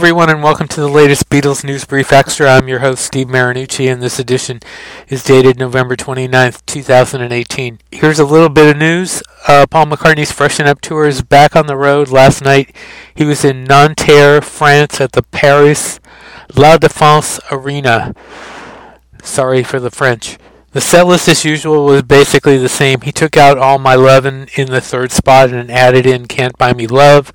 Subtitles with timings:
[0.00, 2.48] everyone, and welcome to the latest Beatles News Brief Extra.
[2.48, 4.60] I'm your host, Steve Marinucci, and this edition
[5.08, 7.78] is dated November 29th, 2018.
[7.92, 9.22] Here's a little bit of news.
[9.46, 12.08] Uh, Paul McCartney's Freshen Up Tour is back on the road.
[12.08, 12.74] Last night,
[13.14, 16.00] he was in Nanterre, France, at the Paris
[16.56, 18.14] La Défense Arena.
[19.22, 20.38] Sorry for the French.
[20.72, 23.02] The set list, as usual, was basically the same.
[23.02, 26.72] He took out All My Lovin' in the third spot and added in Can't Buy
[26.72, 27.34] Me Love.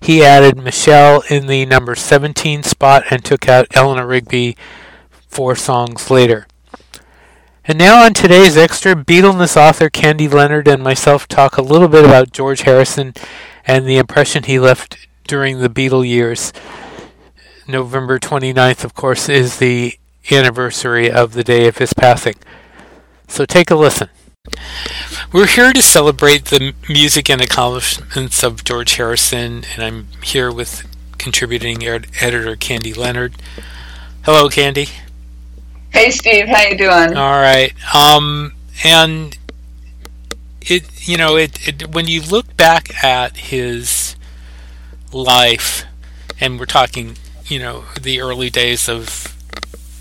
[0.00, 4.56] He added Michelle in the number 17 spot and took out Eleanor Rigby
[5.28, 6.46] four songs later.
[7.64, 12.04] And now on today's extra, Beatleness author Candy Leonard and myself talk a little bit
[12.04, 13.12] about George Harrison
[13.66, 16.52] and the impression he left during the Beatle years.
[17.66, 19.98] November 29th, of course, is the
[20.30, 22.36] anniversary of the day of his passing.
[23.26, 24.08] So take a listen.
[25.32, 30.86] We're here to celebrate the music and accomplishments of George Harrison, and I'm here with
[31.18, 33.34] contributing ed- editor Candy Leonard.
[34.22, 34.88] Hello, Candy.
[35.90, 36.48] Hey, Steve.
[36.48, 37.16] How you doing?
[37.16, 37.72] All right.
[37.94, 38.52] Um,
[38.84, 39.36] and
[40.62, 44.16] it, you know, it, it when you look back at his
[45.12, 45.84] life,
[46.40, 49.34] and we're talking, you know, the early days of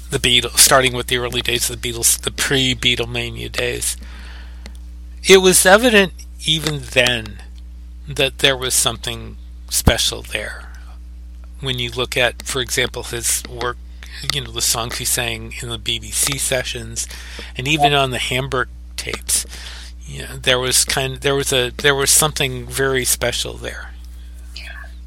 [0.09, 3.97] the Beatles, starting with the early days of the Beatles, the pre-Beatlemania days
[5.27, 6.13] it was evident
[6.45, 7.39] even then
[8.07, 9.35] that there was something
[9.69, 10.71] special there.
[11.59, 13.77] When you look at, for example, his work,
[14.33, 17.07] you know, the songs he sang in the BBC sessions,
[17.57, 19.45] and even on the Hamburg tapes,
[20.05, 23.91] you know, there was kind, there was a, there was something very special there.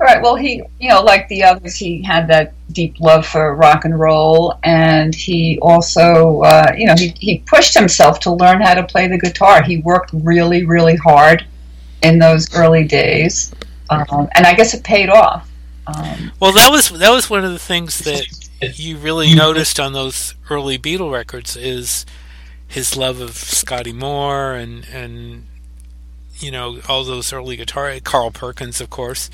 [0.00, 0.22] Right.
[0.22, 4.00] Well, he, you know, like the others, he had that deep love for rock and
[4.00, 8.82] roll, and he also, uh, you know, he, he pushed himself to learn how to
[8.82, 9.62] play the guitar.
[9.62, 11.44] He worked really, really hard
[12.02, 13.52] in those early days,
[13.90, 15.46] um, and I guess it paid off.
[15.86, 19.92] Um, well, that was that was one of the things that you really noticed on
[19.92, 22.06] those early Beatle records is
[22.66, 25.46] his love of Scotty Moore and and
[26.38, 29.28] you know all those early guitar Carl Perkins, of course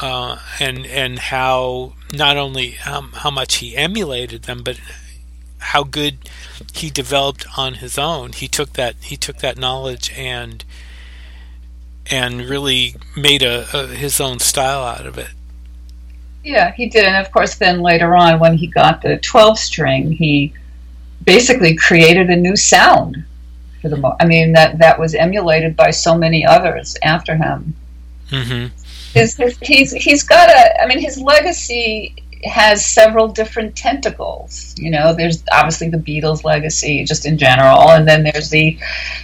[0.00, 4.80] uh, and and how not only how, how much he emulated them, but
[5.58, 6.18] how good
[6.74, 8.32] he developed on his own.
[8.32, 10.64] He took that he took that knowledge and
[12.10, 15.30] and really made a, a, his own style out of it.
[16.42, 20.12] Yeah, he did, and of course, then later on, when he got the twelve string,
[20.12, 20.52] he
[21.24, 23.24] basically created a new sound
[23.80, 23.96] for the.
[23.96, 27.74] Mo- I mean, that that was emulated by so many others after him.
[28.28, 28.83] Mm-hmm
[29.14, 30.82] his, his, he's he's got a.
[30.82, 32.14] I mean, his legacy
[32.44, 34.74] has several different tentacles.
[34.76, 38.78] You know, there's obviously the Beatles legacy, just in general, and then there's the,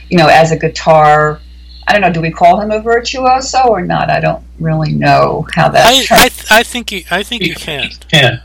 [0.08, 1.40] you know, as a guitar.
[1.86, 2.12] I don't know.
[2.12, 4.10] Do we call him a virtuoso or not?
[4.10, 5.86] I don't really know how that.
[5.86, 7.02] I, I, I, think you.
[7.10, 7.90] I think you can.
[8.12, 8.42] Yeah.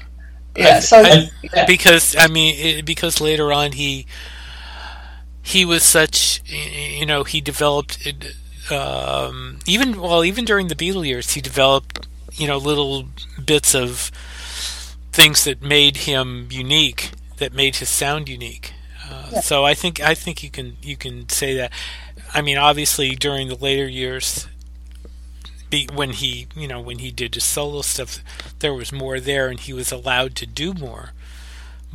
[0.57, 0.79] Yeah.
[0.79, 1.65] So I, yeah.
[1.65, 4.07] because I mean, it, because later on he
[5.43, 6.41] he was such.
[6.47, 8.07] You know, he developed
[8.71, 13.05] um, even well, even during the Beatle years, he developed you know little
[13.43, 14.11] bits of
[15.11, 18.73] things that made him unique, that made his sound unique.
[19.09, 19.39] Uh, yeah.
[19.41, 21.71] So I think I think you can you can say that.
[22.33, 24.47] I mean, obviously during the later years,
[25.69, 28.19] be, when he you know when he did his solo stuff,
[28.59, 31.11] there was more there, and he was allowed to do more.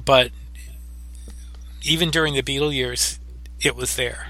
[0.02, 0.30] But
[1.82, 3.18] even during the Beatle years,
[3.60, 4.28] it was there.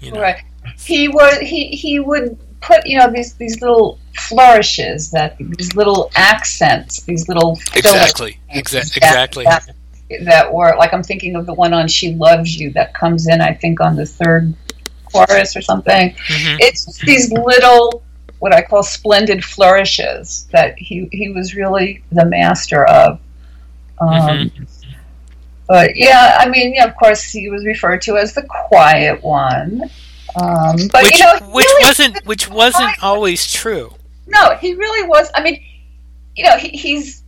[0.00, 0.20] You know?
[0.20, 0.44] Right
[0.78, 6.10] he would he he would put you know these these little flourishes that these little
[6.16, 9.68] accents these little exactly Exa- exactly that,
[10.24, 13.40] that, were like I'm thinking of the one on "She Loves You" that comes in
[13.40, 14.54] I think on the third
[15.04, 16.10] chorus or something.
[16.10, 16.56] Mm-hmm.
[16.60, 18.02] It's these little
[18.38, 23.20] what I call splendid flourishes that he he was really the master of.
[23.98, 24.64] Um, mm-hmm.
[25.68, 29.90] But yeah, I mean, yeah, of course, he was referred to as the quiet one.
[30.36, 33.94] Um, but which, you know, which really wasn't which wasn't always true.
[34.26, 35.30] No, he really was.
[35.34, 35.62] I mean,
[36.34, 37.22] you know, he, he's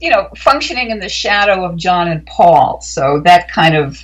[0.00, 4.02] you know functioning in the shadow of John and Paul, so that kind of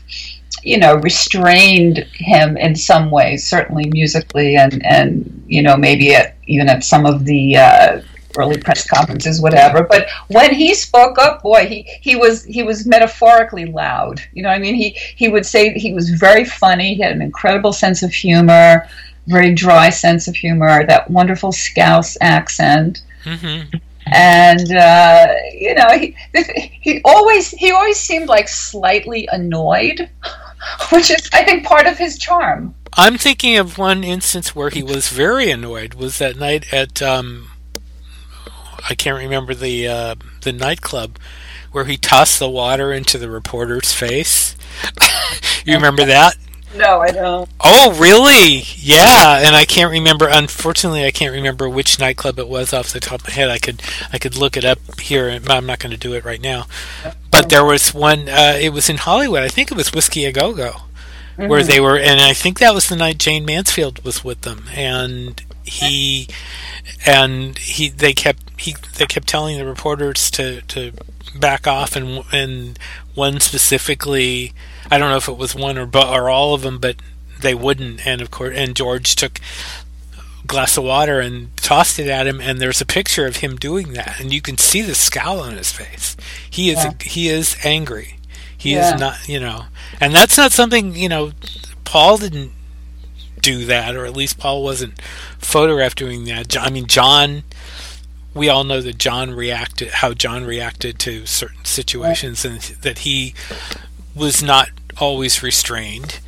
[0.63, 6.37] you know restrained him in some ways, certainly musically, and and you know maybe at
[6.47, 8.03] even at some of the uh,
[8.37, 9.83] early press conferences, whatever.
[9.83, 14.21] But when he spoke up, boy, he, he was he was metaphorically loud.
[14.33, 16.95] You know, I mean, he he would say he was very funny.
[16.95, 18.89] He had an incredible sense of humor,
[19.27, 23.03] very dry sense of humor, that wonderful Scouse accent.
[23.25, 23.77] Mm-hmm.
[24.07, 26.17] And uh, you know, he
[26.81, 30.11] he always he always seemed like slightly annoyed,
[30.93, 32.75] which is I think part of his charm.
[32.95, 35.95] I'm thinking of one instance where he was very annoyed.
[35.95, 37.51] Was that night at um,
[38.89, 41.19] I can't remember the uh, the nightclub
[41.73, 44.57] where he tossed the water into the reporter's face.
[45.65, 46.37] you remember that?
[46.75, 47.49] No, I don't.
[47.59, 48.63] Oh, really?
[48.77, 50.29] Yeah, and I can't remember.
[50.31, 53.51] Unfortunately, I can't remember which nightclub it was off the top of my head.
[53.51, 53.83] I could
[54.13, 55.39] I could look it up here.
[55.41, 56.67] But I'm not going to do it right now.
[57.33, 58.29] But there was one.
[58.29, 59.43] Uh, it was in Hollywood.
[59.43, 61.49] I think it was Whisky a Go Go, mm-hmm.
[61.49, 64.67] where they were, and I think that was the night Jayne Mansfield was with them,
[64.73, 66.29] and he
[67.05, 70.93] and he they kept he they kept telling the reporters to to
[71.35, 72.79] back off, and and
[73.15, 74.53] one specifically
[74.91, 76.97] I don't know if it was one or but or all of them, but
[77.41, 78.07] they wouldn't.
[78.07, 79.41] And of course, and George took
[80.19, 82.41] a glass of water and tossed it at him.
[82.41, 85.57] And there's a picture of him doing that, and you can see the scowl on
[85.57, 86.17] his face.
[86.49, 86.93] He is yeah.
[87.01, 88.19] he is angry.
[88.57, 88.95] He yeah.
[88.95, 89.65] is not, you know,
[90.01, 91.33] and that's not something you know.
[91.85, 92.53] Paul didn't
[93.41, 95.01] do that, or at least Paul wasn't
[95.39, 96.57] photographed doing that.
[96.59, 97.43] I mean, John.
[98.35, 103.35] We all know that John reacted, how John reacted to certain situations, and that he
[104.15, 106.21] was not always restrained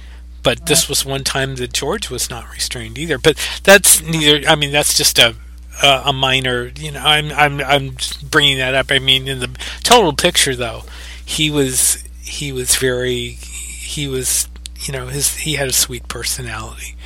[0.42, 3.18] but this was one time that George was not restrained either.
[3.18, 4.48] But that's neither.
[4.48, 5.36] I mean, that's just a
[5.82, 6.72] a, minor.
[6.76, 8.90] You know, I'm I'm I'm bringing that up.
[8.90, 9.50] I mean, in the
[9.82, 10.82] total picture, though,
[11.24, 14.48] he was he was very he was
[14.80, 16.96] you know his he had a sweet personality,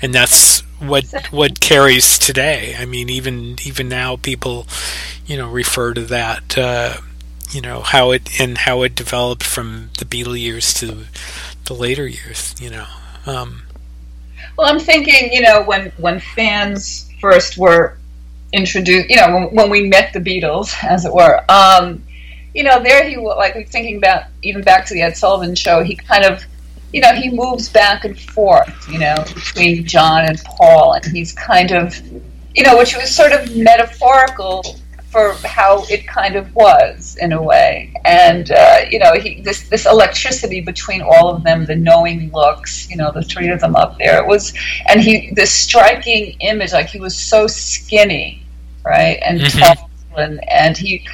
[0.00, 2.74] and that's what what carries today.
[2.78, 4.66] I mean, even even now, people
[5.26, 6.56] you know refer to that.
[6.56, 6.96] Uh,
[7.50, 11.04] you know how it and how it developed from the Beatle years to
[11.66, 12.54] the later years.
[12.60, 12.86] You know.
[13.26, 13.62] Um,
[14.56, 17.96] well, I'm thinking, you know, when when fans first were
[18.52, 21.44] introduced, you know, when, when we met the Beatles, as it were.
[21.48, 22.02] Um,
[22.54, 25.82] you know, there he was, like thinking about even back to the Ed Sullivan show.
[25.82, 26.44] He kind of,
[26.94, 31.32] you know, he moves back and forth, you know, between John and Paul, and he's
[31.32, 32.00] kind of,
[32.54, 34.62] you know, which was sort of metaphorical
[35.10, 37.92] for how it kind of was in a way.
[38.04, 42.88] And uh, you know, he, this this electricity between all of them, the knowing looks,
[42.88, 44.22] you know, the three of them up there.
[44.22, 44.54] It was,
[44.86, 48.46] and he this striking image, like he was so skinny,
[48.84, 49.58] right, and mm-hmm.
[49.58, 51.04] tall, and, and he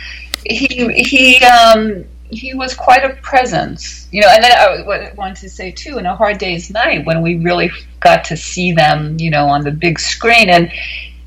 [0.45, 4.29] he he um he was quite a presence, you know.
[4.29, 7.71] And then I wanted to say too, in a hard day's night, when we really
[8.01, 10.73] got to see them, you know, on the big screen, and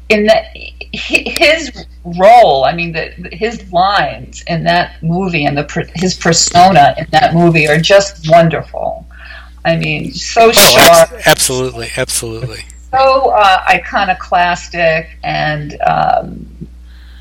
[0.09, 0.55] in that
[0.93, 7.07] his role, I mean, the, his lines in that movie and the his persona in
[7.11, 9.05] that movie are just wonderful.
[9.65, 11.09] I mean, so oh, sharp.
[11.25, 12.65] Absolutely, absolutely.
[12.91, 15.79] So uh, iconoclastic and.
[15.81, 16.67] Um,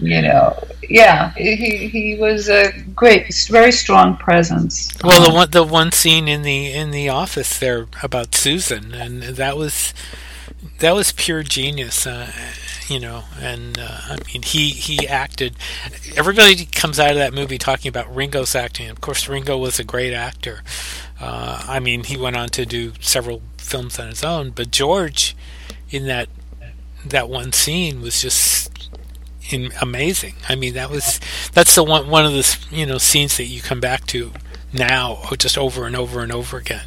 [0.02, 0.58] you know,
[0.88, 4.90] yeah, he he was a great, very strong presence.
[5.02, 9.22] Well, the one the one scene in the in the office there about Susan, and
[9.22, 9.94] that was
[10.80, 12.06] that was pure genius.
[12.06, 12.30] Uh,
[12.88, 15.56] you know, and uh, I mean, he he acted.
[16.16, 18.90] Everybody comes out of that movie talking about Ringo's acting.
[18.90, 20.62] Of course, Ringo was a great actor.
[21.20, 25.36] Uh, I mean, he went on to do several films on his own, but George,
[25.90, 26.28] in that
[27.04, 28.90] that one scene, was just
[29.52, 30.34] in, amazing.
[30.48, 31.20] I mean, that was
[31.52, 34.32] that's the one one of the you know scenes that you come back to
[34.72, 36.86] now, just over and over and over again.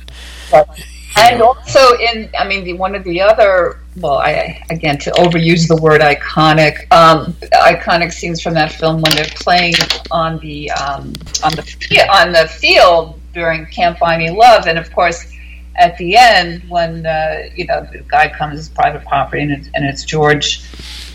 [1.18, 5.68] And also in, I mean, the, one of the other, well, I again to overuse
[5.68, 9.76] the word iconic, um, iconic scenes from that film when they're playing
[10.12, 15.31] on the um, on the on the field during "Can't Me Love," and of course,
[15.78, 19.69] at the end when uh, you know the guy comes as private property and it's,
[19.74, 20.64] and it's George,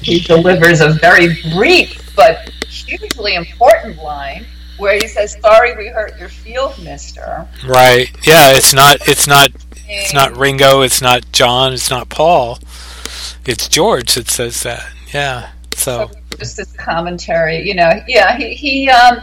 [0.02, 4.44] he delivers a very brief but hugely important line
[4.78, 8.10] where he says, "Sorry, we hurt your feelings, Mister." Right.
[8.26, 8.52] Yeah.
[8.52, 9.06] It's not.
[9.08, 9.50] It's not
[9.88, 10.82] it's not Ringo.
[10.82, 11.72] It's not John.
[11.72, 12.58] It's not Paul.
[13.44, 14.90] It's George that says that.
[15.12, 15.50] Yeah.
[15.74, 18.02] So just this commentary, you know.
[18.06, 18.36] Yeah.
[18.36, 19.20] He he um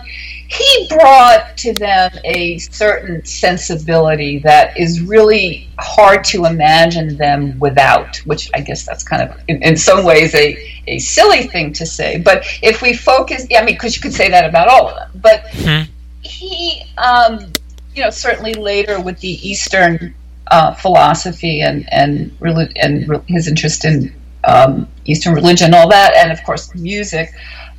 [0.49, 8.17] he brought to them a certain sensibility that is really hard to imagine them without,
[8.25, 11.85] which I guess that's kind of, in, in some ways, a, a silly thing to
[11.85, 12.19] say.
[12.19, 14.95] But if we focus, yeah, I mean, because you could say that about all of
[14.95, 15.91] them, but mm-hmm.
[16.21, 17.51] he, um,
[17.93, 20.15] you know, certainly later with the Eastern
[20.49, 22.31] uh, philosophy and and
[22.77, 27.33] and his interest in um, Eastern religion, and all that, and of course music.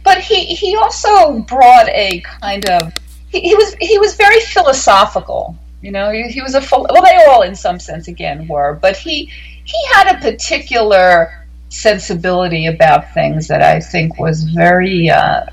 [0.05, 2.93] But he he also brought a kind of
[3.29, 5.57] he, he was he was very philosophical.
[5.83, 8.97] You know, he, he was a well, they all in some sense again were, but
[8.97, 9.31] he
[9.65, 15.47] he had a particular sensibility about things that I think was very uh,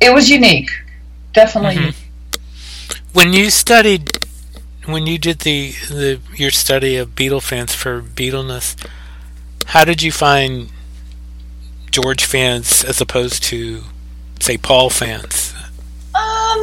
[0.00, 0.70] it was unique,
[1.32, 1.76] definitely.
[1.76, 2.38] Mm-hmm.
[3.12, 4.24] When you studied
[4.86, 8.76] when you did the, the your study of Beatle fans for Beatleness,
[9.66, 10.70] how did you find
[11.94, 13.84] George fans as opposed to
[14.40, 15.54] say, Paul fans?
[16.12, 16.60] Um,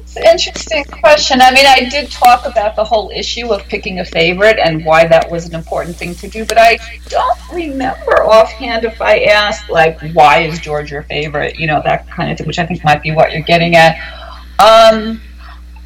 [0.00, 1.42] it's an interesting question.
[1.42, 5.06] I mean, I did talk about the whole issue of picking a favorite and why
[5.06, 6.78] that was an important thing to do, but I
[7.10, 11.58] don't remember offhand if I asked, like, why is George your favorite?
[11.58, 13.98] You know, that kind of thing, which I think might be what you're getting at.
[14.58, 15.20] Um,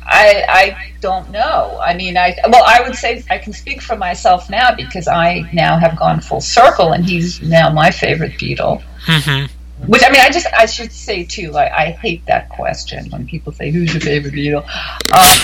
[0.04, 1.78] I, I don't know.
[1.80, 5.48] I mean, I well, I would say I can speak for myself now because I
[5.52, 8.82] now have gone full circle, and he's now my favorite Beatle.
[9.06, 9.42] Mm-hmm.
[9.86, 11.52] Which I mean, I just I should say too.
[11.52, 14.64] Like, I hate that question when people say, "Who's your favorite Beatle?"
[15.20, 15.36] Um,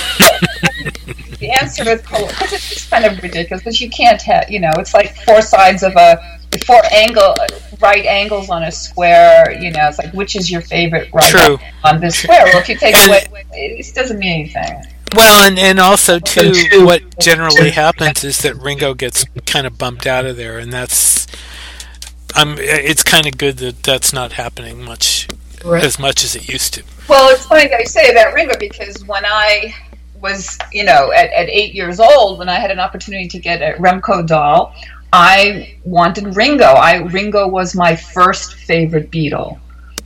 [1.38, 3.62] the answer is because it's just kind of ridiculous.
[3.62, 6.18] Because you can't have, you know, it's like four sides of a
[6.66, 7.36] four angle
[7.80, 9.52] right angles on a square.
[9.62, 11.58] You know, it's like which is your favorite right True.
[11.84, 12.46] on this square?
[12.46, 14.91] Well, if you take away, it doesn't mean anything.
[15.14, 16.52] Well, and, and also too,
[16.84, 21.26] what generally happens is that Ringo gets kind of bumped out of there, and that's
[22.34, 25.28] um, it's kind of good that that's not happening much
[25.64, 25.84] Right.
[25.84, 26.82] as much as it used to.
[27.08, 29.74] Well, it's funny that you say about Ringo because when I
[30.20, 33.60] was, you know, at, at eight years old, when I had an opportunity to get
[33.62, 34.74] a Remco doll,
[35.12, 36.64] I wanted Ringo.
[36.64, 39.58] I Ringo was my first favorite Beatle,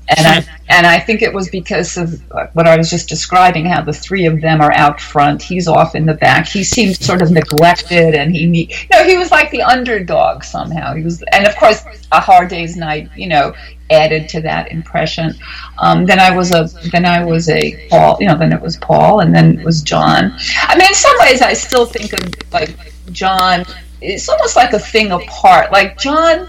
[0.08, 2.20] and I and I think it was because of
[2.54, 5.42] what I was just describing, how the three of them are out front.
[5.42, 6.48] He's off in the back.
[6.48, 10.42] He seemed sort of neglected, and he, ne- you know, he was like the underdog
[10.42, 10.94] somehow.
[10.94, 13.54] He was, and of course, a hard day's night, you know,
[13.90, 15.34] added to that impression.
[15.78, 18.76] Um, then I was a then I was a Paul, you know, then it was
[18.76, 20.36] Paul, and then it was John.
[20.62, 22.76] I mean, in some ways, I still think of like
[23.12, 23.64] John.
[24.00, 25.72] It's almost like a thing apart.
[25.72, 26.48] Like John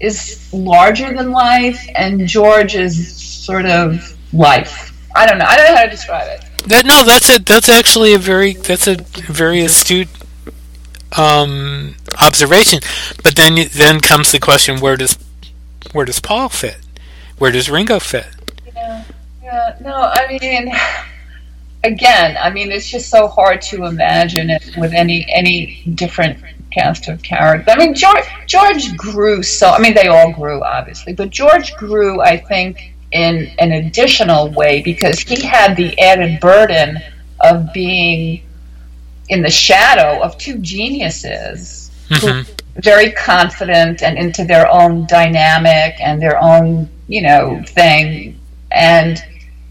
[0.00, 4.92] is larger than life, and George is sort of life.
[5.14, 5.46] I don't know.
[5.46, 6.44] I don't know how to describe it.
[6.68, 10.08] That no, that's a that's actually a very that's a very astute
[11.16, 12.80] um, observation.
[13.22, 15.18] But then then comes the question: where does
[15.92, 16.78] where does Paul fit?
[17.38, 18.26] Where does Ringo fit?
[18.74, 19.04] Yeah,
[19.42, 19.76] yeah.
[19.80, 20.72] No, I mean,
[21.84, 26.38] again, I mean, it's just so hard to imagine it with any any different
[26.70, 27.74] cast of characters.
[27.74, 29.70] I mean, George George grew so.
[29.70, 34.82] I mean, they all grew obviously, but George grew, I think, in an additional way
[34.82, 36.98] because he had the added burden
[37.40, 38.42] of being
[39.28, 42.40] in the shadow of two geniuses hmm
[42.78, 48.38] very confident and into their own dynamic and their own, you know, thing.
[48.70, 49.22] And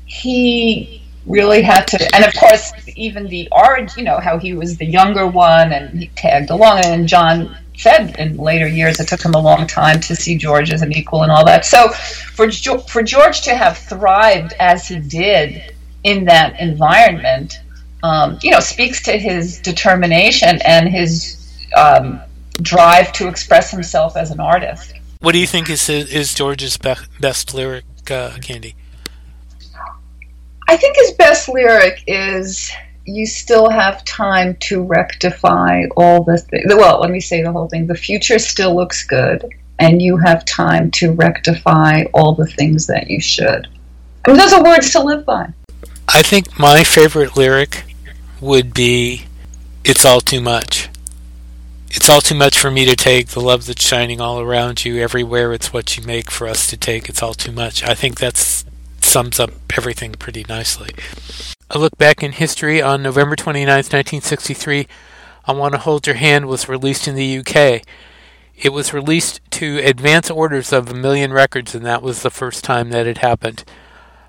[0.06, 0.97] he
[1.28, 4.86] really had to, and of course, even the art, you know, how he was the
[4.86, 6.80] younger one and he tagged along.
[6.86, 10.72] And John said in later years it took him a long time to see George
[10.72, 11.66] as an equal and all that.
[11.66, 17.60] So for for George to have thrived as he did in that environment,
[18.04, 22.22] um, you know, speaks to his determination and his um,
[22.62, 24.94] drive to express himself as an artist.
[25.20, 28.76] What do you think is is George's be- best lyric, uh, Candy?
[30.68, 32.72] I think his best lyric is
[33.06, 37.70] you still have time to rectify all the th- well let me say the whole
[37.70, 39.48] thing the future still looks good
[39.80, 43.68] and you have time to rectify all the things that you should
[44.26, 45.54] I mean those are words to live by
[46.10, 47.84] I think my favorite lyric
[48.40, 49.24] would be
[49.84, 50.90] It's all too much.
[51.90, 53.30] It's all too much for me to take.
[53.30, 55.54] The love that's shining all around you, everywhere.
[55.54, 57.08] It's what you make for us to take.
[57.08, 57.84] It's all too much.
[57.84, 58.66] I think that
[59.18, 60.92] sums up everything pretty nicely.
[61.72, 64.88] A look back in history on November 29, 1963,
[65.46, 67.82] I Want to Hold Your Hand was released in the UK.
[68.56, 72.64] It was released to advance orders of a million records, and that was the first
[72.64, 73.64] time that it happened.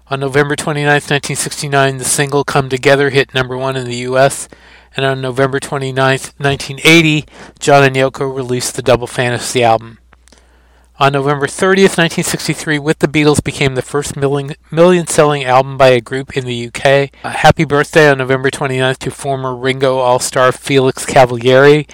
[0.07, 4.49] On November 29, 1969, the single Come Together hit number one in the US,
[4.97, 7.27] and on November 29, 1980,
[7.59, 9.99] John and Yoko released the Double Fantasy album.
[11.01, 16.01] On November 30th, 1963, With the Beatles became the first million, selling album by a
[16.01, 17.11] group in the UK.
[17.23, 21.89] Uh, happy birthday on November 29th to former Ringo All Star Felix Cavaliere.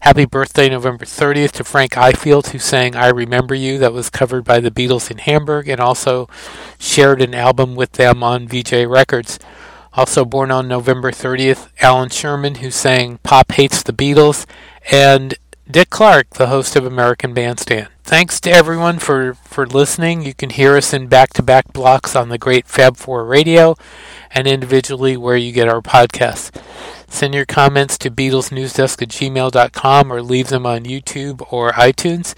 [0.00, 4.44] Happy birthday November 30th to Frank Ifield, who sang I Remember You, that was covered
[4.44, 6.28] by the Beatles in Hamburg and also
[6.78, 9.38] shared an album with them on Vee-Jay Records.
[9.94, 14.44] Also born on November 30th, Allan Sherman, who sang Pop Hates the Beatles,
[14.90, 15.34] and
[15.70, 17.88] Dick Clark, the host of American Bandstand.
[18.02, 20.22] Thanks to everyone for, for listening.
[20.22, 23.76] You can hear us in back to back blocks on the great Fab 4 radio
[24.32, 26.50] and individually where you get our podcasts.
[27.06, 32.34] Send your comments to BeatlesNewsDesk at gmail.com or leave them on YouTube or iTunes.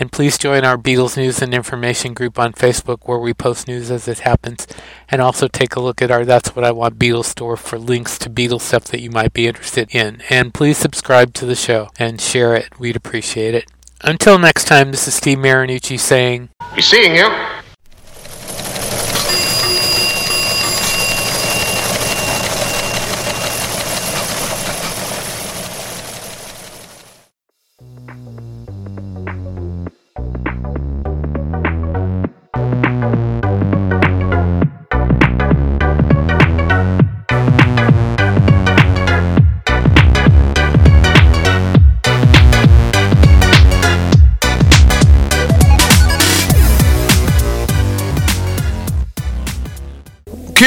[0.00, 3.90] And please join our Beatles News and Information group on Facebook where we post news
[3.90, 4.66] as it happens.
[5.10, 8.18] And also take a look at our That's What I Want Beatles store for links
[8.20, 10.22] to Beatles stuff that you might be interested in.
[10.30, 12.80] And please subscribe to the show and share it.
[12.80, 13.70] We'd appreciate it.
[14.00, 17.59] Until next time, this is Steve Marinucci saying, Be seeing you.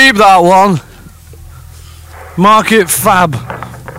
[0.04, 0.82] Keep that one.
[2.36, 3.53] Mark it fab.